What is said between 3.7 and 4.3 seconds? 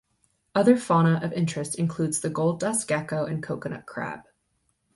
crab.